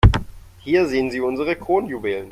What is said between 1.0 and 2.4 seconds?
Sie unsere Kronjuwelen.